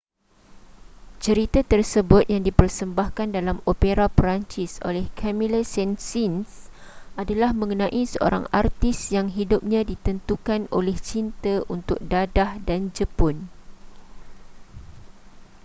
cerita 1.23 1.59
tersebut 1.73 2.23
yang 2.33 2.41
dipersembahkan 2.47 3.27
dalam 3.37 3.57
opera 3.71 4.05
perancis 4.17 4.71
oleh 4.89 5.05
camille 5.19 5.61
saint-saens 5.73 6.51
adalah 7.21 7.51
mengenai 7.61 8.01
seorang 8.13 8.45
artis 8.61 8.97
yang 9.15 9.27
hidupnya 9.37 9.81
ditentukan 9.91 10.61
oleh 10.77 10.97
cinta 11.09 11.53
untuk 11.75 11.97
dadah 12.11 12.51
dan 12.67 12.81
jepun 12.97 13.35